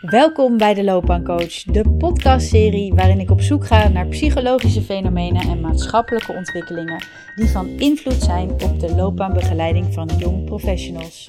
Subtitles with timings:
[0.00, 5.60] Welkom bij de Loopbaancoach, de podcastserie waarin ik op zoek ga naar psychologische fenomenen en
[5.60, 11.28] maatschappelijke ontwikkelingen die van invloed zijn op de loopbaanbegeleiding van jong professionals.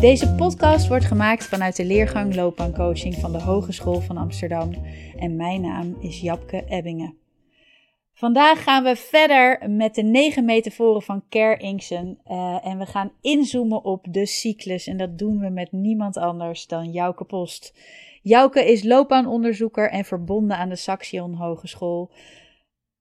[0.00, 4.70] Deze podcast wordt gemaakt vanuit de leergang loopbaancoaching van de Hogeschool van Amsterdam
[5.18, 7.23] en mijn naam is Japke Ebbingen.
[8.14, 12.18] Vandaag gaan we verder met de negen metaforen van Ker Inksen.
[12.26, 14.86] Uh, en we gaan inzoomen op de cyclus.
[14.86, 17.74] En dat doen we met niemand anders dan Jouke Post.
[18.22, 22.10] Jouke is loopbaanonderzoeker en verbonden aan de Saxion Hogeschool.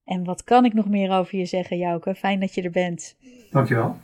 [0.03, 2.15] En wat kan ik nog meer over je zeggen, Jouke?
[2.15, 3.17] Fijn dat je er bent.
[3.51, 3.95] Dankjewel.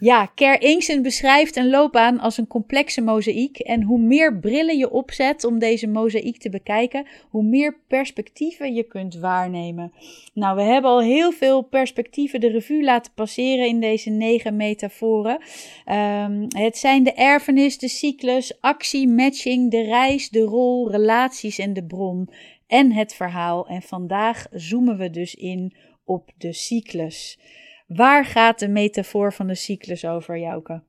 [0.00, 3.58] Ja, Ker Inksen beschrijft een loopbaan als een complexe mozaïek.
[3.58, 8.82] En hoe meer brillen je opzet om deze mozaïek te bekijken, hoe meer perspectieven je
[8.82, 9.92] kunt waarnemen.
[10.34, 15.40] Nou, we hebben al heel veel perspectieven de revue laten passeren in deze negen metaforen.
[15.86, 21.72] Um, het zijn de erfenis, de cyclus, actie, matching, de reis, de rol, relaties en
[21.72, 22.30] de bron.
[22.66, 23.66] En het verhaal.
[23.66, 27.38] En vandaag zoomen we dus in op de cyclus.
[27.88, 30.80] Waar gaat de metafoor van de cyclus over, Jouke?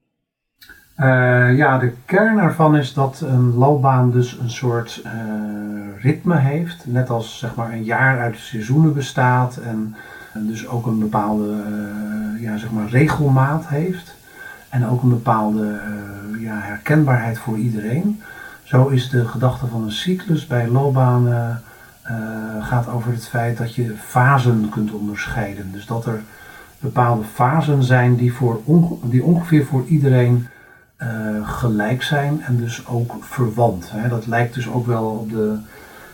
[0.97, 5.11] Uh, ja, de kern ervan is dat een loopbaan dus een soort uh,
[6.01, 6.85] ritme heeft.
[6.85, 9.95] Net als zeg maar, een jaar uit seizoenen bestaat en,
[10.33, 14.15] dus ook een bepaalde uh, ja, zeg maar regelmaat heeft.
[14.69, 15.79] En ook een bepaalde
[16.39, 18.21] ja, herkenbaarheid voor iedereen.
[18.63, 21.63] Zo is de gedachte van een cyclus bij loopbanen
[22.61, 25.71] gaat over het feit dat je fasen kunt onderscheiden.
[25.71, 26.21] Dus dat er
[26.79, 28.61] bepaalde fasen zijn die, voor
[29.03, 30.47] die ongeveer voor iedereen
[31.01, 33.91] uh, gelijk zijn en dus ook verwant.
[33.91, 34.09] Hè.
[34.09, 35.57] Dat lijkt dus ook wel op de,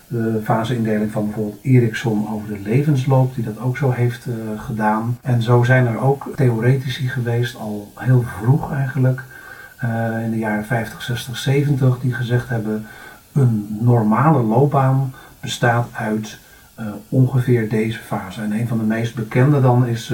[0.07, 5.17] de faseindeling van bijvoorbeeld Ericsson over de levensloop, die dat ook zo heeft uh, gedaan.
[5.21, 9.21] En zo zijn er ook theoretici geweest, al heel vroeg eigenlijk,
[9.83, 12.85] uh, in de jaren 50, 60, 70, die gezegd hebben:
[13.33, 16.37] een normale loopbaan bestaat uit
[17.09, 18.41] ongeveer deze fase.
[18.41, 20.13] En een van de meest bekende dan is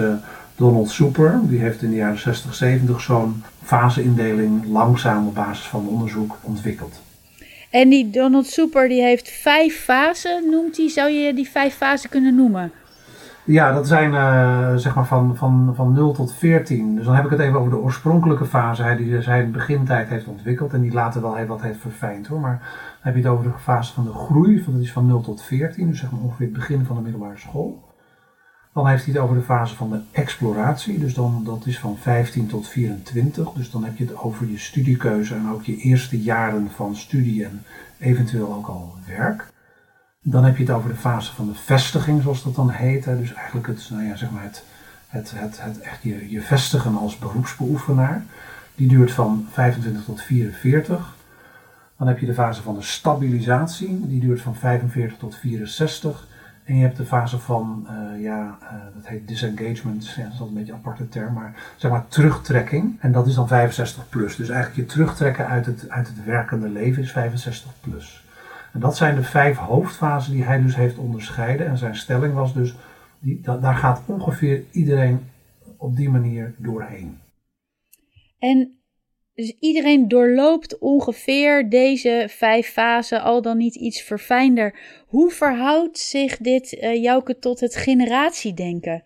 [0.61, 5.87] Donald Super, die heeft in de jaren 60, 70 zo'n faseindeling langzaam op basis van
[5.87, 7.01] onderzoek ontwikkeld.
[7.69, 10.89] En die Donald Super die heeft vijf fasen, noemt hij.
[10.89, 12.71] Zou je die vijf fasen kunnen noemen?
[13.43, 16.95] Ja, dat zijn uh, zeg maar van, van, van 0 tot 14.
[16.95, 20.09] Dus dan heb ik het even over de oorspronkelijke fase die hij in de begintijd
[20.09, 20.73] heeft ontwikkeld.
[20.73, 22.39] En die later wel wat heeft verfijnd hoor.
[22.39, 25.21] Maar dan heb je het over de fase van de groei, dat is van 0
[25.21, 25.89] tot 14.
[25.89, 27.89] Dus zeg maar ongeveer het begin van de middelbare school.
[28.73, 31.97] Dan heeft hij het over de fase van de exploratie, dus dan, dat is van
[31.97, 33.51] 15 tot 24.
[33.51, 37.45] Dus dan heb je het over je studiekeuze en ook je eerste jaren van studie
[37.45, 37.63] en
[37.99, 39.49] eventueel ook al werk.
[40.21, 43.05] Dan heb je het over de fase van de vestiging, zoals dat dan heet.
[43.05, 43.17] Hè.
[43.17, 44.63] Dus eigenlijk het, nou ja, zeg maar het,
[45.07, 48.23] het, het, het echt je, je vestigen als beroepsbeoefenaar.
[48.75, 51.15] Die duurt van 25 tot 44.
[51.97, 56.27] Dan heb je de fase van de stabilisatie, die duurt van 45 tot 64.
[56.63, 60.39] En je hebt de fase van, uh, ja, uh, dat heet disengagement, ja, dat is
[60.39, 62.97] een beetje een aparte term, maar zeg maar terugtrekking.
[62.99, 64.35] En dat is dan 65 plus.
[64.35, 68.25] Dus eigenlijk je terugtrekken uit het, uit het werkende leven is 65 plus.
[68.73, 71.67] En dat zijn de vijf hoofdfasen die hij dus heeft onderscheiden.
[71.67, 72.75] En zijn stelling was dus,
[73.19, 75.29] die, daar gaat ongeveer iedereen
[75.77, 77.19] op die manier doorheen.
[78.39, 78.80] En
[79.41, 84.75] dus iedereen doorloopt ongeveer deze vijf fasen, al dan niet iets verfijnder.
[85.07, 89.03] Hoe verhoudt zich dit, uh, Jouke, tot het generatiedenken?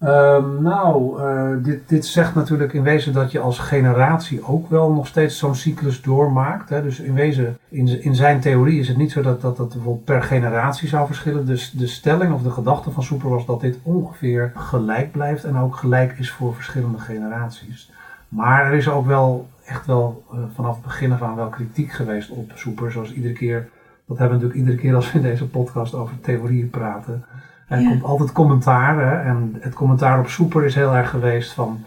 [0.00, 4.92] Um, nou, uh, dit, dit zegt natuurlijk in wezen dat je als generatie ook wel
[4.92, 6.68] nog steeds zo'n cyclus doormaakt.
[6.68, 6.82] Hè.
[6.82, 10.04] Dus in wezen, in, in zijn theorie is het niet zo dat, dat dat bijvoorbeeld
[10.04, 11.46] per generatie zou verschillen.
[11.46, 15.56] Dus de stelling of de gedachte van Super was dat dit ongeveer gelijk blijft en
[15.56, 17.90] ook gelijk is voor verschillende generaties.
[18.28, 21.92] Maar er is ook wel echt wel uh, vanaf het begin af aan wel kritiek
[21.92, 22.92] geweest op Soeper.
[22.92, 23.68] Zoals iedere keer,
[24.06, 27.24] dat hebben we natuurlijk iedere keer als we in deze podcast over theorieën praten.
[27.68, 28.98] En er komt altijd commentaar.
[28.98, 29.30] Hè?
[29.30, 31.84] En het commentaar op Soeper is heel erg geweest van,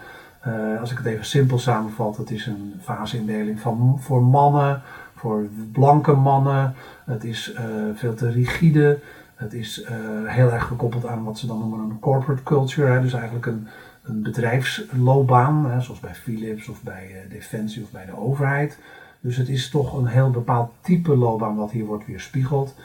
[0.48, 4.82] uh, als ik het even simpel samenvat, het is een faseindeling van voor mannen,
[5.16, 6.74] voor blanke mannen.
[7.06, 7.60] Het is uh,
[7.94, 9.00] veel te rigide.
[9.36, 9.86] Het is
[10.26, 12.92] heel erg gekoppeld aan wat ze dan noemen een corporate culture.
[12.92, 13.02] Hè?
[13.02, 13.68] Dus eigenlijk een,
[14.04, 18.78] een bedrijfsloopbaan, zoals bij Philips of bij uh, Defensie of bij de overheid.
[19.20, 22.76] Dus het is toch een heel bepaald type loopbaan wat hier wordt weerspiegeld.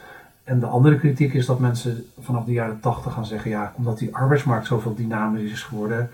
[0.43, 3.97] En de andere kritiek is dat mensen vanaf de jaren 80 gaan zeggen, ja, omdat
[3.97, 6.09] die arbeidsmarkt zoveel dynamisch is geworden,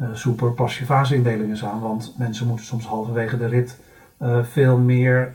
[0.00, 3.78] uh, super pas je faseindeling eens aan, want mensen moeten soms halverwege de rit
[4.22, 5.32] uh, veel meer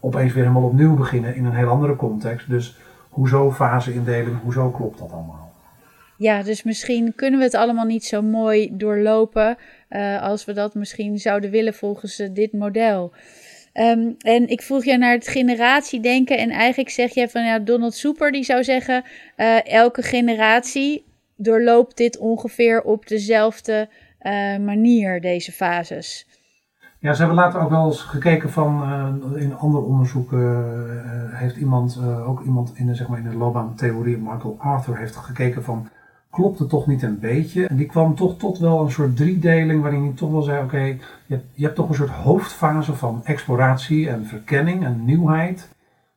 [0.00, 2.48] opeens weer helemaal opnieuw beginnen in een heel andere context.
[2.48, 2.78] Dus
[3.08, 5.47] hoezo faseindeling, hoezo klopt dat allemaal?
[6.20, 9.56] Ja, dus misschien kunnen we het allemaal niet zo mooi doorlopen
[9.90, 13.12] uh, als we dat misschien zouden willen volgens uh, dit model.
[13.74, 17.94] Um, en ik vroeg je naar het generatiedenken en eigenlijk zeg je van ja, Donald
[17.94, 19.04] Super die zou zeggen,
[19.36, 21.04] uh, elke generatie
[21.36, 23.88] doorloopt dit ongeveer op dezelfde
[24.60, 26.26] manier, deze fases.
[27.00, 28.82] Ja, ze hebben later ook wel eens gekeken van,
[29.36, 34.16] in andere onderzoeken uh, heeft iemand, ook iemand in de, zeg maar in de loopbaantheorie,
[34.16, 35.88] Michael Arthur, heeft gekeken van,
[36.30, 37.66] klopt het toch niet een beetje?
[37.66, 40.82] En die kwam toch tot wel een soort driedeling waarin hij toch wel zei, oké,
[41.26, 45.68] je, je, hebt toch een soort hoofdfase van exploratie en verkenning en nieuwheid.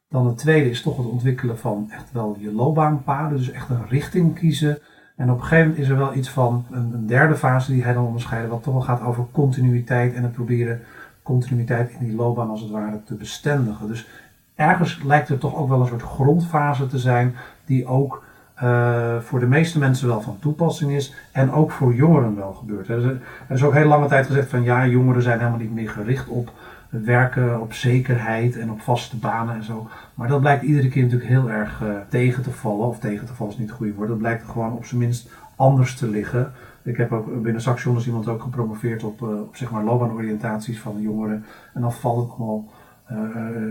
[0.10, 3.88] Dan het tweede is toch het ontwikkelen van echt wel je loopbaanpaden, dus echt een
[3.88, 4.80] richting kiezen.
[5.16, 7.84] En op een gegeven moment is er wel iets van een, een, derde fase die
[7.84, 10.82] hij dan onderscheiden, wat toch wel gaat over continuïteit en het proberen
[11.24, 13.88] continuïteit in die loopbaan als het ware te bestendigen.
[13.88, 14.08] Dus
[14.56, 17.36] ergens lijkt er toch ook wel een soort grondfase te zijn
[17.66, 18.24] die ook
[18.64, 22.88] uh, voor de meeste mensen wel van toepassing is en ook voor jongeren wel gebeurt.
[22.90, 26.28] Er is ook heel lange tijd gezegd van ja, jongeren zijn helemaal niet meer gericht
[26.28, 26.52] op
[26.92, 29.88] werken op zekerheid en op vaste banen en zo.
[30.14, 32.88] Maar dat blijkt iedere keer natuurlijk heel erg uh, tegen te vallen.
[32.88, 34.08] Of tegen te vallen is niet het goede woord.
[34.08, 36.52] Dat blijkt gewoon op zijn minst anders te liggen.
[36.84, 40.80] Ik heb ook binnen Saxion is iemand ook gepromoveerd op, uh, op zeg maar loopbaanoriëntaties
[40.80, 41.46] van jongeren.
[41.74, 42.66] En dan valt het allemaal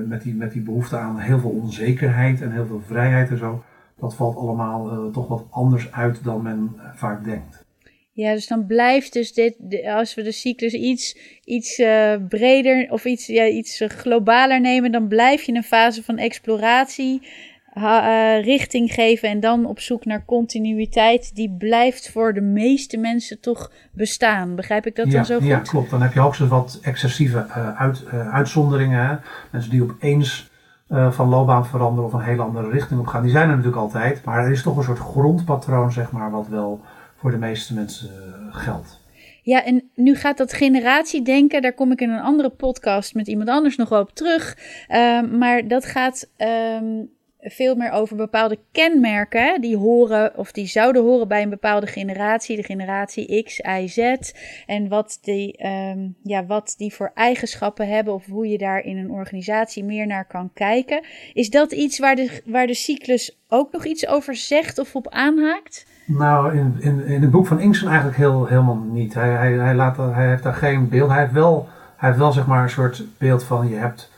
[0.06, 3.62] met, die, met die behoefte aan heel veel onzekerheid en heel veel vrijheid en zo.
[4.00, 7.64] Dat valt allemaal toch wat anders uit dan men vaak denkt.
[8.12, 9.56] Ja, dus dan blijft dus dit,
[9.86, 15.08] als we de cyclus iets, iets uh, breder of iets, ja, iets globaler nemen, dan
[15.08, 17.28] blijf je een fase van exploratie,
[17.74, 21.34] uh, richting geven en dan op zoek naar continuïteit.
[21.34, 24.56] Die blijft voor de meeste mensen toch bestaan.
[24.56, 25.46] Begrijp ik dat ja, dan zo goed?
[25.46, 25.90] Ja, klopt.
[25.90, 29.06] Dan heb je hoogstens wat excessieve uh, uit, uitzonderingen.
[29.06, 29.16] Hè?
[29.52, 30.49] Mensen die opeens
[30.90, 33.22] van loopbaan veranderen of een hele andere richting op gaan.
[33.22, 34.24] Die zijn er natuurlijk altijd.
[34.24, 36.80] Maar er is toch een soort grondpatroon, zeg maar, wat wel
[37.16, 39.00] voor de meeste mensen eh, geldt.
[39.42, 43.48] Ja, en nu gaat dat generatiedenken, daar kom ik in een andere podcast met iemand
[43.48, 44.56] anders nog op terug.
[44.88, 46.30] Uh, maar dat gaat
[46.78, 47.10] um,
[47.42, 52.56] veel meer over bepaalde kenmerken die horen of die zouden horen bij een bepaalde generatie,
[52.56, 54.30] de generatie X, Y, Z.
[54.66, 58.96] En wat die, um, ja, wat die voor eigenschappen hebben of hoe je daar in
[58.96, 61.04] een organisatie meer naar kan kijken.
[61.32, 65.08] Is dat iets waar de, waar de cyclus ook nog iets over zegt of op
[65.08, 65.86] aanhaakt?
[66.06, 69.14] Nou, in, in, in het boek van Inksen eigenlijk heel, helemaal niet.
[69.14, 71.10] Hij, hij, hij, laat, hij heeft daar geen beeld.
[71.10, 74.10] Hij heeft wel, hij heeft wel zeg maar een soort beeld van je hebt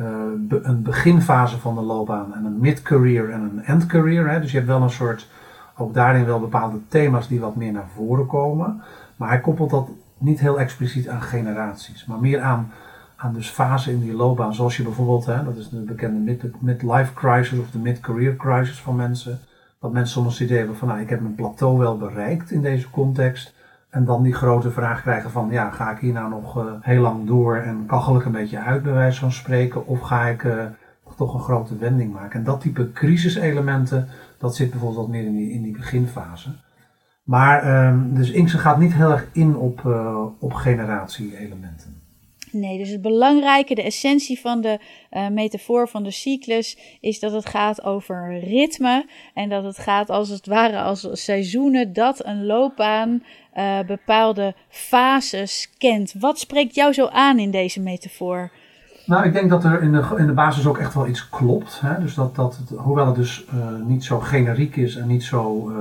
[0.00, 4.40] uh, een beginfase van de loopbaan en een mid-career en een end-career.
[4.40, 5.28] Dus je hebt wel een soort,
[5.76, 8.82] ook daarin wel bepaalde thema's die wat meer naar voren komen.
[9.16, 12.72] Maar hij koppelt dat niet heel expliciet aan generaties, maar meer aan,
[13.16, 14.54] aan dus fasen in die loopbaan.
[14.54, 18.96] Zoals je bijvoorbeeld, hè, dat is de bekende mid-life crisis of de mid-career crisis van
[18.96, 19.40] mensen
[19.80, 22.62] dat mensen soms het idee hebben van, nou, ik heb mijn plateau wel bereikt in
[22.62, 23.54] deze context.
[23.90, 27.00] En dan die grote vraag krijgen van, ja, ga ik hier nou nog uh, heel
[27.00, 30.42] lang door en kachel ik een beetje uit, bij wijze van spreken, of ga ik
[30.42, 30.64] uh,
[31.16, 32.38] toch een grote wending maken?
[32.38, 34.08] En dat type crisiselementen,
[34.38, 36.50] dat zit bijvoorbeeld wat meer in die, in die beginfase.
[37.22, 42.07] Maar, um, dus Inkse gaat niet heel erg in op, uh, op generatie-elementen.
[42.52, 44.78] Nee, dus het belangrijke, de essentie van de
[45.12, 50.10] uh, metafoor van de cyclus is dat het gaat over ritme en dat het gaat
[50.10, 53.22] als het ware als seizoenen dat een loopbaan
[53.56, 56.14] uh, bepaalde fases kent.
[56.18, 58.50] Wat spreekt jou zo aan in deze metafoor?
[59.06, 61.80] Nou, ik denk dat er in de, in de basis ook echt wel iets klopt.
[61.80, 62.00] Hè?
[62.00, 65.72] Dus dat, dat het, hoewel het dus uh, niet zo generiek is en niet zo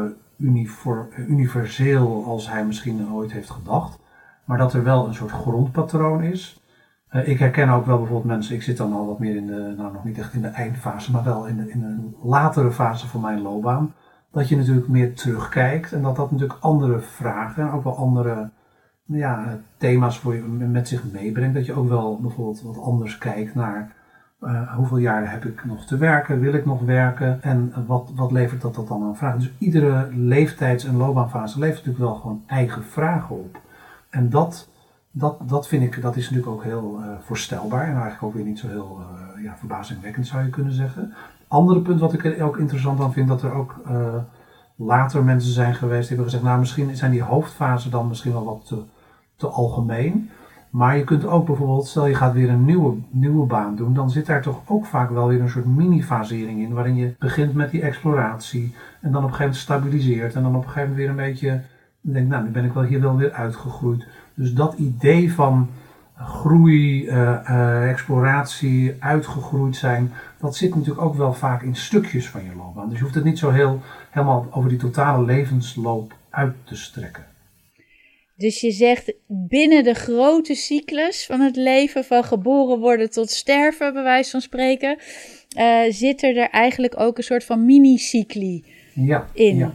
[1.28, 3.98] universeel als hij misschien ooit heeft gedacht
[4.48, 6.62] maar dat er wel een soort grondpatroon is.
[7.12, 9.74] Uh, ik herken ook wel bijvoorbeeld mensen, ik zit dan al wat meer in de,
[9.78, 13.08] nou nog niet echt in de eindfase, maar wel in, de, in een latere fase
[13.08, 13.94] van mijn loopbaan.
[14.32, 18.50] Dat je natuurlijk meer terugkijkt en dat dat natuurlijk andere vragen en ook wel andere
[19.04, 21.56] ja, thema's voor je met zich meebrengt.
[21.56, 23.96] Dat je ook wel bijvoorbeeld wat anders kijkt naar
[24.42, 28.32] uh, hoeveel jaren heb ik nog te werken, wil ik nog werken en wat, wat
[28.32, 29.40] levert dat, dat dan aan vragen.
[29.40, 33.60] Dus iedere leeftijds- en loopbaanfase levert natuurlijk wel gewoon eigen vragen op.
[34.18, 34.70] En dat,
[35.12, 38.44] dat, dat vind ik, dat is natuurlijk ook heel uh, voorstelbaar en eigenlijk ook weer
[38.44, 41.14] niet zo heel uh, ja, verbazingwekkend zou je kunnen zeggen.
[41.48, 44.16] Andere punt wat ik ook interessant aan vind, dat er ook uh,
[44.76, 48.46] later mensen zijn geweest die hebben gezegd, nou misschien zijn die hoofdfasen dan misschien wel
[48.46, 48.84] wat te,
[49.36, 50.30] te algemeen.
[50.70, 54.10] Maar je kunt ook bijvoorbeeld, stel je gaat weer een nieuwe, nieuwe baan doen, dan
[54.10, 57.72] zit daar toch ook vaak wel weer een soort mini-fasering in, waarin je begint met
[57.72, 60.98] die exploratie en dan op een gegeven moment stabiliseert en dan op een gegeven moment
[60.98, 61.62] weer een beetje
[62.14, 64.06] denk, nou, nu ben ik wel hier wel weer uitgegroeid.
[64.34, 65.70] Dus dat idee van
[66.16, 67.08] groei,
[67.88, 72.90] exploratie, uitgegroeid zijn, dat zit natuurlijk ook wel vaak in stukjes van je loopbaan.
[72.90, 77.26] Dus je hoeft het niet zo heel helemaal over die totale levensloop uit te strekken.
[78.36, 83.94] Dus je zegt binnen de grote cyclus van het leven, van geboren worden tot sterven,
[83.94, 84.98] bij wijze van spreken,
[85.58, 89.58] uh, zit er, er eigenlijk ook een soort van mini-cycli ja, in.
[89.58, 89.74] Ja.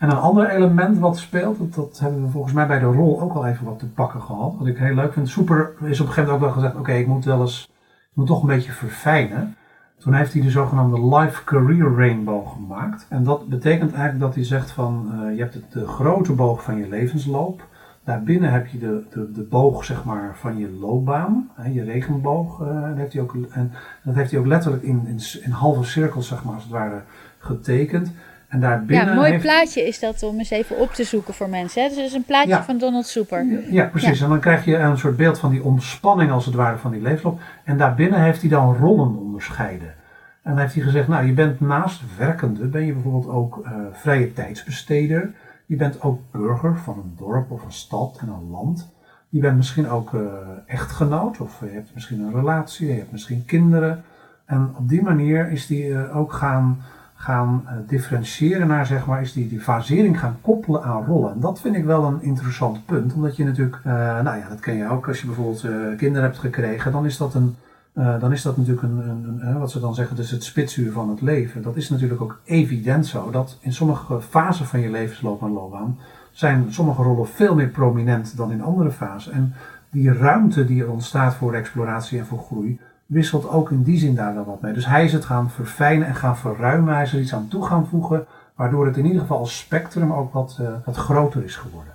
[0.00, 3.32] En een ander element wat speelt, dat, hebben we volgens mij bij de rol ook
[3.32, 4.54] al even wat te pakken gehad.
[4.58, 5.28] Wat ik heel leuk vind.
[5.28, 7.70] Super is op een gegeven moment ook wel gezegd: oké, ik moet wel eens,
[8.10, 9.56] ik moet toch een beetje verfijnen.
[9.98, 13.06] Toen heeft hij de zogenaamde Life Career Rainbow gemaakt.
[13.08, 16.76] En dat betekent eigenlijk dat hij zegt van, uh, je hebt de grote boog van
[16.76, 17.66] je levensloop.
[18.04, 22.58] Daarbinnen heb je de, de, de boog zeg maar, van je loopbaan, hè, je regenboog.
[22.58, 23.72] Dat heeft hij ook, en
[24.04, 27.02] dat heeft hij ook letterlijk in, in, in halve cirkels zeg maar, als het ware
[27.38, 28.12] getekend.
[28.50, 29.42] En daarbinnen ja, een mooi heeft...
[29.42, 31.82] plaatje is dat om eens even op te zoeken voor mensen.
[31.82, 31.88] Hè?
[31.88, 32.62] Dus het is een plaatje Ja.
[32.62, 33.44] van Donald Super.
[33.44, 34.20] Ja, ja, precies.
[34.20, 37.02] En dan krijg je een soort beeld van die ontspanning als het ware van die
[37.02, 37.40] leefloop.
[37.64, 39.94] En daarbinnen heeft hij dan rollen onderscheiden.
[40.42, 43.72] En dan heeft hij gezegd, nou je bent naast werkende, ben je bijvoorbeeld ook eh,
[43.92, 45.30] vrije tijdsbesteder.
[45.66, 48.92] Je bent ook burger van een dorp of een stad en een land.
[49.28, 50.20] Je bent misschien ook eh,
[50.66, 54.04] echtgenoot of je hebt misschien een relatie, je hebt misschien kinderen.
[54.44, 56.82] En op die manier is die eh, ook gaan,
[57.20, 61.32] gaan eh, differentiëren naar, zeg maar, is die, die fasering gaan koppelen aan rollen.
[61.32, 64.60] En dat vind ik wel een interessant punt, omdat je natuurlijk, eh, nou ja, dat
[64.60, 67.56] ken je ook, als je bijvoorbeeld eh, kinderen hebt gekregen, dan is dat een,
[67.92, 71.08] dan is dat natuurlijk een, een, een, wat ze dan zeggen, dus het spitsuur van
[71.08, 71.62] het leven.
[71.62, 75.98] Dat is natuurlijk ook evident zo, dat in sommige fasen van je levensloop en loopbaan
[76.32, 79.32] zijn sommige rollen veel meer prominent dan in andere fasen.
[79.32, 79.54] En
[79.90, 84.14] die ruimte die er ontstaat voor exploratie en voor groei, wisselt ook in die zin
[84.14, 84.72] daar wel wat mee.
[84.72, 87.66] Dus hij is het gaan verfijnen en gaan verruimen, hij is er iets aan toe
[87.66, 91.56] gaan voegen, waardoor het in ieder geval als spectrum ook wat, eh, wat groter is
[91.56, 91.92] geworden.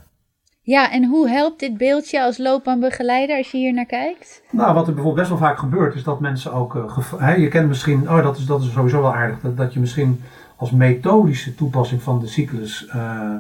[0.61, 4.43] Ja, en hoe helpt dit beeldje als loopbaanbegeleider als je hier naar kijkt?
[4.51, 6.95] Nou, wat er bijvoorbeeld best wel vaak gebeurt, is dat mensen ook.
[7.17, 9.79] hè, je kent misschien, oh dat is, dat is sowieso wel aardig, dat, dat je
[9.79, 10.21] misschien
[10.55, 13.35] als methodische toepassing van de cyclus eh,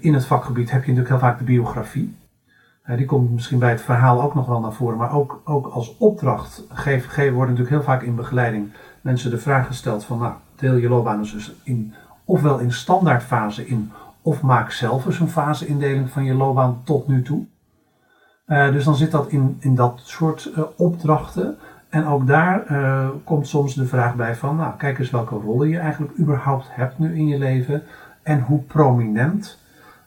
[0.00, 2.14] in het vakgebied heb je natuurlijk heel vaak de biografie.
[2.86, 5.96] Die komt misschien bij het verhaal ook nog wel naar voren, maar ook, ook als
[5.98, 10.34] opdracht geef, geef, worden natuurlijk heel vaak in begeleiding mensen de vraag gesteld van, nou,
[10.56, 16.10] deel je loopbaan dus in, ofwel in standaardfase in, of maak zelf eens een faseindeling
[16.10, 17.46] van je loopbaan tot nu toe.
[18.44, 21.56] Eh, dus dan zit dat in, in dat soort eh, opdrachten.
[21.88, 25.68] En ook daar eh, komt soms de vraag bij van, nou kijk eens welke rollen
[25.68, 27.82] je eigenlijk überhaupt hebt nu in je leven.
[28.22, 29.61] En hoe prominent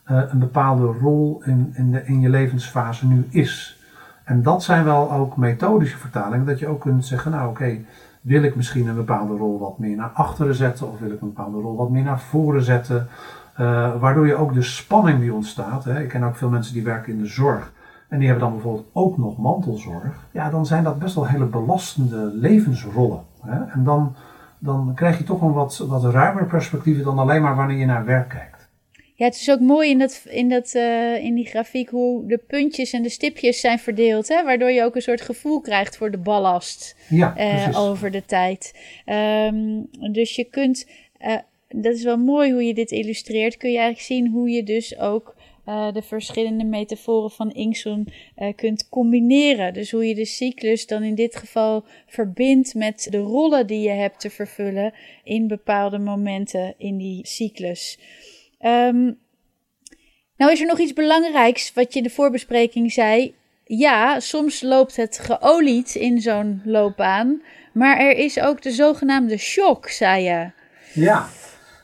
[0.06, 3.80] eh, een bepaalde rol in, in, de, in je levensfase nu is.
[4.24, 7.78] En dat zijn wel ook methodische vertalingen, dat je ook kunt zeggen, nou oké,
[8.22, 11.34] wil ik misschien een bepaalde rol wat meer naar achteren zetten, of wil ik een
[11.34, 13.08] bepaalde rol wat meer naar voren zetten.
[13.56, 16.84] Eh, waardoor je ook de spanning die ontstaat, hè, ik ken ook veel mensen die
[16.84, 17.74] werken in de zorg,
[18.08, 21.46] en die hebben dan bijvoorbeeld ook nog mantelzorg, ja, dan zijn dat best wel hele
[21.46, 23.22] belastende levensrollen.
[23.42, 23.64] Hè?
[23.64, 24.16] En dan,
[24.60, 28.06] dan krijg je toch een wat, wat ruimer perspectief dan alleen maar wanneer je naar
[28.06, 28.55] werk kijkt.
[29.16, 32.38] Ja, het is ook mooi in, dat, in, dat, eh, in die grafiek hoe de
[32.38, 34.28] puntjes en de stipjes zijn verdeeld.
[34.28, 34.44] Hè?
[34.44, 38.74] Waardoor je ook een soort gevoel krijgt voor de ballast Ja, eh, over de tijd.
[39.06, 39.82] Ehm,
[40.12, 41.38] dus je kunt, eh,
[41.70, 45.00] dat is wel mooi hoe je dit illustreert, kun je eigenlijk zien hoe je dus
[45.00, 49.74] ook de verschillende metaforen van Inkson eh, kunt combineren.
[49.74, 53.90] Dus hoe je de cyclus dan in dit geval verbindt met de rollen die je
[53.90, 54.94] hebt te vervullen
[55.24, 58.00] in bepaalde momenten in die cyclus.
[58.66, 59.12] Ehm,
[60.38, 63.36] nou is er nog iets belangrijks wat je in de voorbespreking zei.
[63.64, 67.42] Ja, soms loopt het geolied in zo'n loopbaan.
[67.74, 70.52] Maar er is ook de zogenaamde shock, zei je.
[70.94, 71.26] Ja.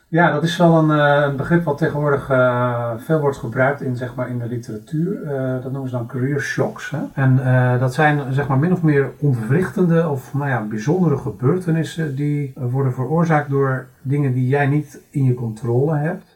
[0.08, 4.14] ja, dat is wel een, eh, begrip wat tegenwoordig eh, veel wordt gebruikt in, zeg
[4.14, 5.22] maar, in de literatuur.
[5.22, 6.90] Eh, dat noemen ze dan career shocks.
[6.90, 7.00] Hè?
[7.14, 7.40] En
[7.78, 12.94] dat zijn zeg maar, min of meer ontwrichtende of nou ja, bijzondere gebeurtenissen die worden
[12.94, 16.31] veroorzaakt door dingen die jij niet in je controle hebt.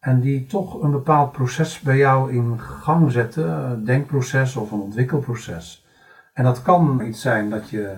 [0.00, 5.86] En die toch een bepaald proces bij jou in gang zetten, denkproces of een ontwikkelproces.
[6.32, 7.96] En dat kan iets zijn dat je,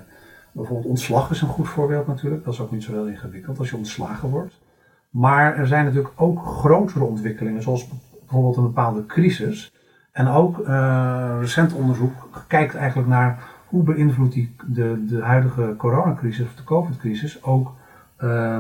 [0.53, 3.71] bijvoorbeeld ontslag is een goed voorbeeld natuurlijk, dat is ook niet zo heel ingewikkeld als
[3.71, 4.61] je ontslagen wordt.
[5.11, 9.73] Maar er zijn natuurlijk ook grotere ontwikkelingen, zoals bijvoorbeeld een bepaalde crisis.
[10.13, 12.13] En ook eh, recent onderzoek
[12.47, 17.75] kijkt eigenlijk naar hoe beïnvloedt die, de, de huidige coronacrisis of de covid-crisis ook
[18.17, 18.59] eh,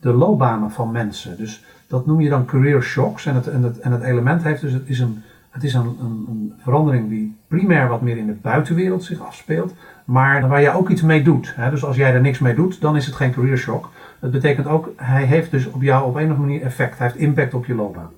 [0.00, 1.36] de loopbanen van mensen.
[1.36, 3.26] Dus dat noem je dan career shocks.
[3.26, 5.96] En het, en het, en het element heeft dus, het is, een, het is een,
[6.00, 10.70] een, een verandering die primair wat meer in de buitenwereld zich afspeelt, maar waar je
[10.70, 11.52] ook iets mee doet.
[11.56, 11.70] Hè?
[11.70, 13.90] Dus als jij er niks mee doet, dan is het geen career shock.
[14.20, 16.98] Dat betekent ook, hij heeft dus op jou op een of andere manier effect.
[16.98, 18.12] Hij heeft impact op je loopbaan.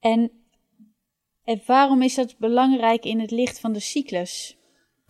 [0.00, 0.30] En
[1.66, 4.59] waarom is dat belangrijk in het licht van de cyclus?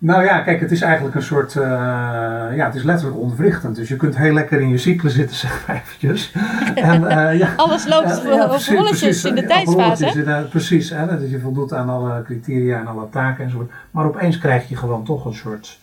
[0.02, 1.62] Nou ja, kijk, het is eigenlijk een soort, uh,
[2.54, 3.76] ja, het is letterlijk ontwrichtend.
[3.76, 6.32] Dus je kunt heel lekker in je cyclus zitten, zeg maar eventjes.
[6.74, 10.46] En, uh, ja, Alles loopt uh, ja, op rolletjes in de tijdsfase.
[10.50, 13.70] precies, hè, dat je voldoet aan alle criteria en alle taken enzovoort.
[13.90, 15.80] Maar opeens krijg je gewoon toch een soort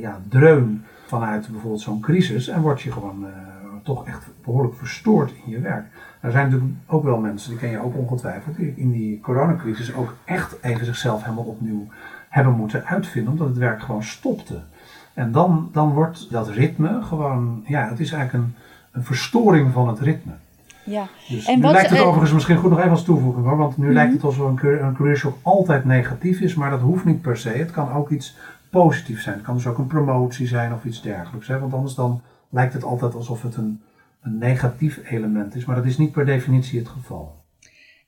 [0.00, 2.48] ja, dreun vanuit bijvoorbeeld zo'n crisis.
[2.48, 3.26] En word je gewoon
[3.82, 5.84] toch echt behoorlijk verstoord in je werk.
[6.20, 9.94] Er zijn natuurlijk ook wel mensen, die ken je ook ongetwijfeld, die in die coronacrisis
[9.94, 11.88] ook echt even zichzelf helemaal opnieuw
[12.32, 14.60] hebben moeten uitvinden, omdat het werk gewoon stopte.
[15.14, 18.54] En dan, dan wordt dat ritme gewoon, ja, het is eigenlijk een,
[18.92, 20.32] een verstoring van het ritme.
[20.84, 21.06] Ja.
[21.28, 23.84] Dus en nu lijkt het overigens misschien goed nog even als toevoeging hoor, want nu
[23.84, 23.94] mhm.
[23.94, 27.36] lijkt het alsof een, een career shock altijd negatief is, maar dat hoeft niet per
[27.36, 27.48] se.
[27.48, 28.36] Het kan ook iets
[28.70, 29.36] positiefs zijn.
[29.36, 31.48] Het kan dus ook een promotie zijn of iets dergelijks.
[31.48, 31.58] Hè?
[31.58, 33.80] Want anders dan lijkt het altijd alsof het een,
[34.22, 37.41] een negatief element is, maar dat is niet per definitie het geval.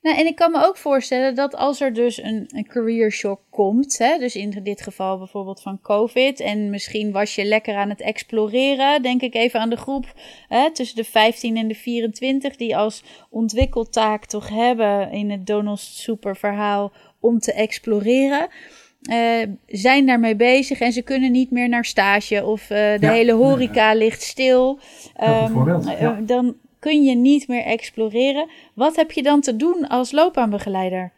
[0.05, 3.41] Nou, en ik kan me ook voorstellen dat als er dus een, een career shock
[3.49, 7.89] komt, hè, dus in dit geval bijvoorbeeld van COVID, en misschien was je lekker aan
[7.89, 10.13] het exploreren, denk ik even aan de groep
[10.47, 15.79] hè, tussen de 15 en de 24, die als ontwikkeltaak toch hebben in het Donald
[15.79, 18.47] Super verhaal om te exploreren.
[19.09, 23.33] Uh, zijn daarmee bezig en ze kunnen niet meer naar stage of uh, de hele
[23.33, 24.79] horeca ligt stil.
[25.23, 26.19] Um, ja.
[26.21, 26.55] Dan
[26.85, 28.49] kun je niet meer exploreren.
[28.73, 31.11] Wat heb je dan te doen als loopbaanbegeleider?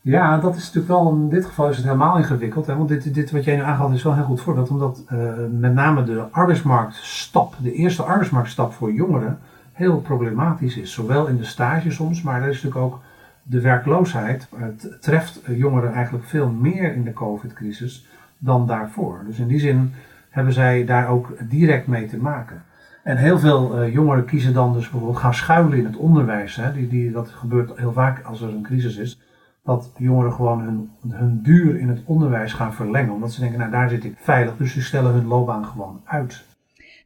[0.00, 2.66] Ja, dat is natuurlijk wel, in dit geval is het helemaal ingewikkeld.
[2.66, 2.76] Hè?
[2.76, 4.70] Want dit, dit wat jij nu aangaat is wel heel goed voorbeeld.
[4.70, 9.38] Omdat uh, met name de arbeidsmarktstap, de eerste arbeidsmarktstap voor jongeren,
[9.72, 10.92] heel problematisch is.
[10.92, 13.00] Zowel in de stage soms, maar er is natuurlijk ook
[13.42, 14.48] de werkloosheid.
[14.56, 18.06] Het treft jongeren eigenlijk veel meer in de COVID-crisis
[18.38, 19.22] dan daarvoor.
[19.26, 19.92] Dus in die zin
[20.30, 22.62] hebben zij daar ook direct mee te maken.
[23.04, 26.56] En heel veel uh, jongeren kiezen dan dus bijvoorbeeld gaan schuilen in het onderwijs.
[26.56, 26.72] Hè.
[26.72, 29.18] Die, die, dat gebeurt heel vaak als er een crisis is.
[29.64, 33.12] Dat jongeren gewoon hun, hun duur in het onderwijs gaan verlengen.
[33.12, 34.56] Omdat ze denken, nou daar zit ik veilig.
[34.56, 36.44] Dus ze stellen hun loopbaan gewoon uit.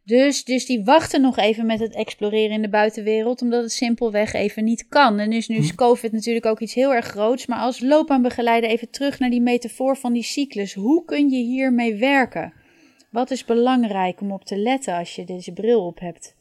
[0.04, 4.32] Dus, dus die wachten nog even met het exploreren in de buitenwereld, omdat het simpelweg
[4.32, 5.18] even niet kan.
[5.18, 5.76] En dus nu is hm.
[5.76, 7.46] COVID natuurlijk ook iets heel erg groots.
[7.46, 10.74] Maar als loopbaanbegeleider even terug naar die metafoor van die cyclus.
[10.74, 12.52] Hoe kun je hiermee werken?
[13.10, 16.34] Wat is belangrijk om op te letten als je deze bril op hebt?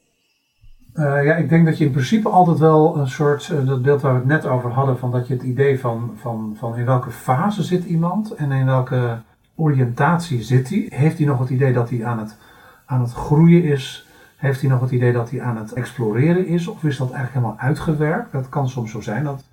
[0.94, 4.02] Uh, ja, ik denk dat je in principe altijd wel een soort, uh, dat beeld
[4.02, 6.86] waar we het net over hadden, van dat je het idee van, van, van in
[6.86, 9.22] welke fase zit iemand en in welke
[9.56, 10.86] oriëntatie zit hij.
[10.90, 12.38] Heeft hij nog het idee dat hij aan het,
[12.86, 14.08] aan het groeien is?
[14.38, 16.68] Heeft hij nog het idee dat hij aan het exploreren is?
[16.68, 18.32] Of is dat eigenlijk helemaal uitgewerkt?
[18.32, 19.24] Dat kan soms zo zijn.
[19.24, 19.44] Dat,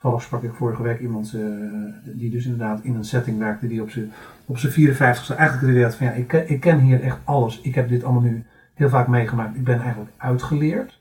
[0.00, 1.42] Toevallig sprak ik vorige week iemand uh,
[2.04, 4.12] die dus inderdaad in een setting werkte die op zijn
[4.48, 7.60] op zijn 54ste eigenlijk de idee had van ja, ik, ik ken hier echt alles.
[7.60, 9.56] Ik heb dit allemaal nu heel vaak meegemaakt.
[9.56, 10.98] Ik ben eigenlijk uitgeleerd.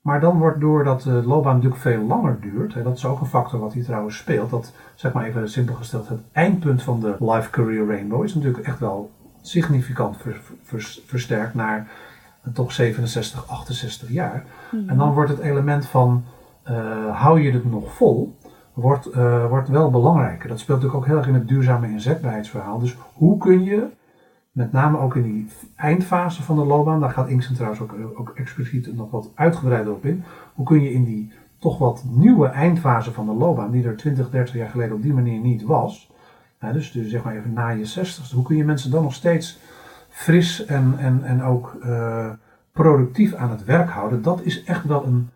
[0.00, 3.26] Maar dan wordt doordat de loopbaan natuurlijk veel langer duurt, hè, dat is ook een
[3.26, 7.16] factor wat hier trouwens speelt, dat zeg maar even simpel gesteld, het eindpunt van de
[7.18, 10.16] life career rainbow is natuurlijk echt wel significant
[11.06, 11.88] versterkt naar
[12.52, 14.44] toch 67, 68 jaar.
[14.86, 16.24] En dan wordt het element van
[16.70, 18.36] uh, hou je het nog vol,
[18.80, 20.48] wordt, uh, wordt wel belangrijker.
[20.48, 22.78] Dat speelt natuurlijk ook heel erg in het duurzame inzetbaarheidsverhaal.
[22.78, 23.86] Dus hoe kun je,
[24.52, 28.32] met name ook in die eindfase van de loopbaan, daar gaat Inksen trouwens ook, ook
[28.34, 33.12] expliciet nog wat uitgebreider op in, hoe kun je in die toch wat nieuwe eindfase
[33.12, 36.10] van de loopbaan, die er 20, 30 jaar geleden op die manier niet was,
[36.72, 39.58] dus, dus zeg maar even na je 60 hoe kun je mensen dan nog steeds
[40.08, 42.30] fris en, en, en ook uh,
[42.72, 44.22] productief aan het werk houden?
[44.22, 45.28] Dat is echt wel een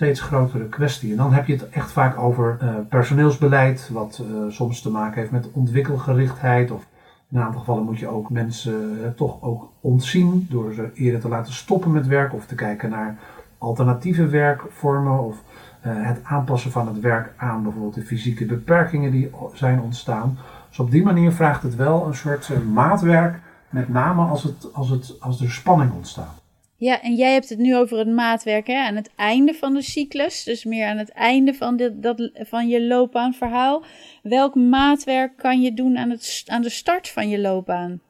[0.00, 1.10] steeds grotere kwestie.
[1.10, 5.20] En dan heb je het echt vaak over uh, personeelsbeleid, wat uh, soms te maken
[5.20, 6.70] heeft met ontwikkelgerichtheid.
[6.70, 6.86] Of
[7.30, 11.20] in een aantal gevallen moet je ook mensen uh, toch ook ontzien door ze eerder
[11.20, 13.18] te laten stoppen met werk of te kijken naar
[13.58, 15.42] alternatieve werkvormen of
[15.80, 20.38] het aanpassen van het werk aan bijvoorbeeld de fysieke beperkingen die zijn ontstaan.
[20.68, 24.90] Dus op die manier vraagt het wel een soort maatwerk, met name als, het, als,
[24.90, 26.39] het, als er spanning ontstaat.
[26.80, 28.86] Ja, en jij hebt het nu over het maatwerk hè?
[28.86, 30.44] aan het einde van de cyclus.
[30.44, 33.84] Dus meer aan het einde van, dit, dat, van je loopbaanverhaal.
[34.22, 38.00] Welk maatwerk kan je doen aan, het, aan de start van je loopbaan?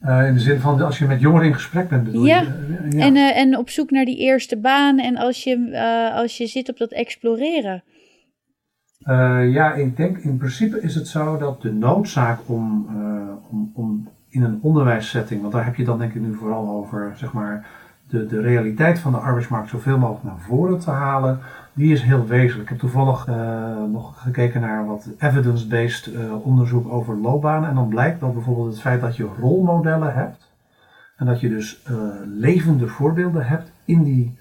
[0.00, 2.40] Uh, in de zin van als je met jongeren in gesprek bent, bedoel ja.
[2.40, 2.46] je?
[2.46, 5.78] Uh, ja, en, uh, en op zoek naar die eerste baan en als je,
[6.14, 7.82] als je zit op dat exploreren.
[9.52, 12.86] ja, ik denk in principe is het zo dat de noodzaak om,
[13.50, 17.12] om, om in een onderwijssetting, want daar heb je dan denk ik nu vooral over,
[17.14, 17.66] zeg maar,
[18.08, 21.40] de, de realiteit van de arbeidsmarkt zoveel mogelijk naar voren te halen,
[21.72, 22.62] die is heel wezenlijk.
[22.62, 23.34] Ik heb toevallig uh,
[23.92, 27.68] nog gekeken naar wat evidence-based uh, onderzoek over loopbanen.
[27.68, 30.48] En dan blijkt dat bijvoorbeeld het feit dat je rolmodellen hebt.
[31.16, 34.38] En dat je dus uh, levende voorbeelden hebt in die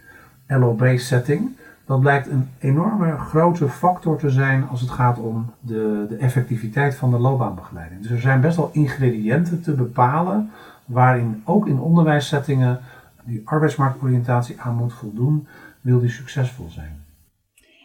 [0.48, 1.58] LOB-setting.
[1.90, 6.96] Dat blijkt een enorme grote factor te zijn als het gaat om de, de effectiviteit
[6.96, 8.02] van de loopbaanbegeleiding.
[8.02, 10.52] Dus er zijn best wel ingrediënten te bepalen
[10.86, 12.80] waarin ook in onderwijssettingen
[13.24, 15.48] die arbeidsmarktoriëntatie aan moet voldoen,
[15.82, 17.06] wil die succesvol zijn.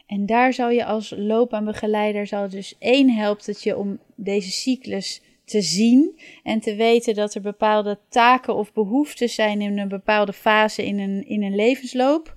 [0.07, 5.23] En daar zou je als loopbaanbegeleider, zou dus één helpt het je om deze cyclus
[5.45, 10.33] te zien en te weten dat er bepaalde taken of behoeftes zijn in een bepaalde
[10.33, 12.35] fase in een, in een levensloop.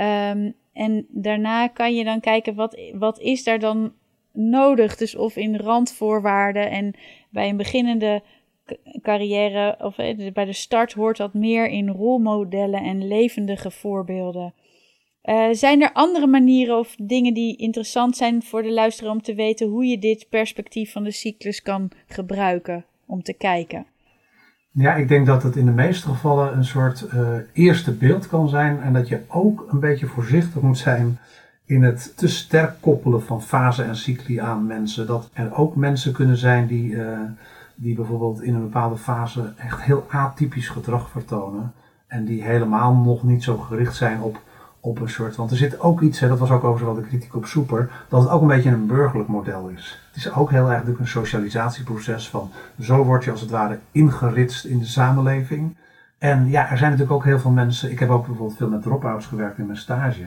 [0.00, 3.92] Um, en daarna kan je dan kijken wat, wat is daar dan
[4.32, 4.96] nodig.
[4.96, 6.94] Dus of in randvoorwaarden en
[7.30, 8.22] bij een beginnende
[9.02, 14.54] carrière of eh, bij de start hoort dat meer in rolmodellen en levendige voorbeelden.
[15.24, 19.34] Uh, zijn er andere manieren of dingen die interessant zijn voor de luisteraar om te
[19.34, 23.86] weten hoe je dit perspectief van de cyclus kan gebruiken om te kijken?
[24.72, 28.48] Ja, ik denk dat het in de meeste gevallen een soort uh, eerste beeld kan
[28.48, 31.18] zijn en dat je ook een beetje voorzichtig moet zijn
[31.64, 35.06] in het te sterk koppelen van fase en cycli aan mensen.
[35.06, 37.18] Dat er ook mensen kunnen zijn die, uh,
[37.74, 41.72] die bijvoorbeeld in een bepaalde fase echt heel atypisch gedrag vertonen
[42.06, 44.42] en die helemaal nog niet zo gericht zijn op
[44.80, 45.36] op een soort.
[45.36, 47.90] Want er zit ook iets, hè, dat was ook overigens wel de kritiek op Soeper,
[48.08, 50.00] dat het ook een beetje een burgerlijk model is.
[50.06, 54.64] Het is ook heel erg een socialisatieproces van zo word je als het ware ingeritst
[54.64, 55.76] in de samenleving.
[56.18, 58.82] En ja, er zijn natuurlijk ook heel veel mensen, ik heb ook bijvoorbeeld veel met
[58.82, 60.26] drop-outs gewerkt in mijn stage,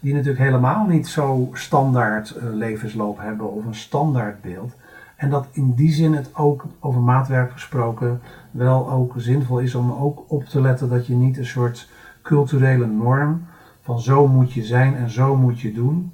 [0.00, 4.74] die natuurlijk helemaal niet zo standaard uh, levensloop hebben of een standaard beeld.
[5.16, 9.92] En dat in die zin het ook over maatwerk gesproken wel ook zinvol is om
[9.92, 11.88] ook op te letten dat je niet een soort
[12.22, 13.46] culturele norm
[13.86, 16.12] van zo moet je zijn en zo moet je doen,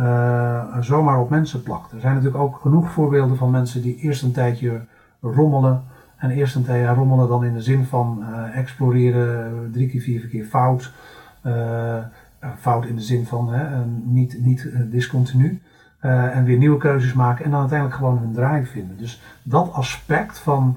[0.00, 1.92] uh, zomaar op mensen plakt.
[1.92, 4.80] Er zijn natuurlijk ook genoeg voorbeelden van mensen die eerst een tijdje
[5.20, 5.82] rommelen.
[6.16, 10.26] En eerst een tijdje rommelen dan in de zin van uh, exploreren, drie keer, vier
[10.26, 10.92] keer fout.
[11.46, 11.96] Uh,
[12.58, 13.50] fout in de zin van
[14.04, 15.60] niet, niet discontinu.
[16.00, 18.96] en weer nieuwe keuzes maken en dan uiteindelijk gewoon hun draai vinden.
[18.96, 20.76] Dus dat aspect van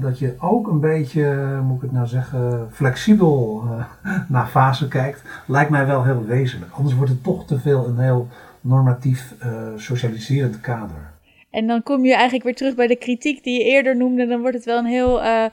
[0.00, 3.84] dat je ook een beetje, moet ik het nou zeggen, flexibel uh,
[4.28, 6.72] naar fase kijkt, lijkt mij wel heel wezenlijk.
[6.72, 8.28] Anders wordt het toch te veel een heel
[8.60, 11.10] normatief uh, socialiserend kader.
[11.50, 14.26] En dan kom je eigenlijk weer terug bij de kritiek die je eerder noemde.
[14.26, 15.44] Dan wordt het wel een heel uh,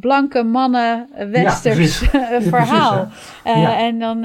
[0.00, 3.08] blanke mannen westers ja, verhaal.
[3.44, 3.78] Ja.
[3.78, 4.20] En dan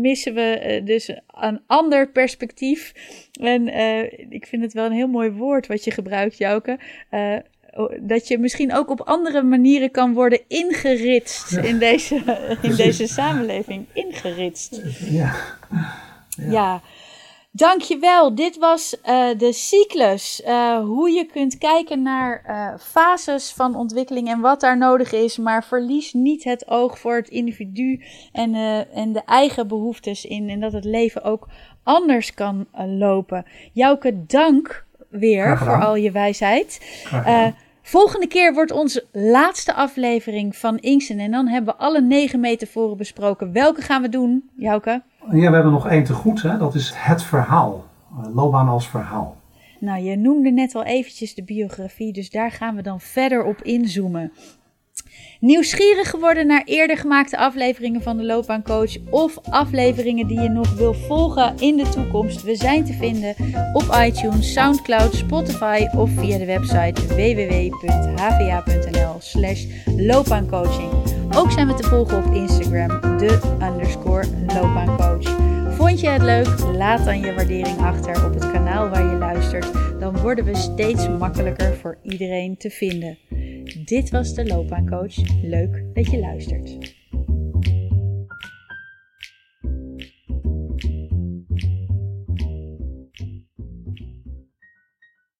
[0.00, 2.92] missen we dus een ander perspectief.
[3.40, 3.68] En
[4.30, 6.78] ik vind het wel een heel mooi woord wat je gebruikt, Jouke
[8.00, 12.14] dat je misschien ook op andere manieren kan worden ingeritst in, deze,
[12.62, 13.86] in deze samenleving.
[13.92, 14.80] Ingeritst.
[15.10, 15.34] Ja.
[16.36, 16.50] ja.
[16.50, 16.82] ja.
[17.50, 18.34] Dankjewel.
[18.34, 20.42] Dit was uh, de cyclus.
[20.46, 25.36] Uh, hoe je kunt kijken naar uh, fases van ontwikkeling en wat daar nodig is.
[25.36, 28.54] Maar verlies niet het oog voor het individu en,
[28.92, 30.48] en de eigen behoeftes in.
[30.48, 31.48] En dat het leven ook
[31.82, 33.44] anders kan lopen.
[33.72, 36.80] Jouke, dank weer voor al je wijsheid.
[37.88, 41.18] Volgende keer wordt onze laatste aflevering van Inksen.
[41.18, 43.52] En dan hebben we alle negen metaforen besproken.
[43.52, 45.02] Welke gaan we doen, Jouke?
[45.30, 46.42] Ja, we hebben nog één te goed.
[46.42, 46.58] Hè?
[46.58, 47.84] Dat is het verhaal.
[48.12, 49.36] Uh, loopbaan als verhaal.
[49.78, 52.12] Nou, je noemde net al eventjes de biografie.
[52.12, 54.32] Dus daar gaan we dan verder op inzoomen.
[55.40, 60.94] Nieuwsgierig geworden naar eerder gemaakte afleveringen van de Loopbaancoach of afleveringen die je nog wil
[60.94, 62.42] volgen in de toekomst?
[62.42, 63.34] We zijn te vinden
[63.72, 69.64] op iTunes, SoundCloud, Spotify of via de website www.hva.nl/slash
[69.96, 70.90] loopbaancoaching.
[71.36, 75.36] Ook zijn we te volgen op Instagram, de underscore loopbaancoach.
[75.76, 76.58] Vond je het leuk?
[76.76, 79.72] Laat dan je waardering achter op het kanaal waar je luistert.
[80.00, 83.18] Dan worden we steeds makkelijker voor iedereen te vinden.
[83.76, 85.42] Dit was de Loopbaancoach.
[85.42, 86.97] Leuk dat je luistert.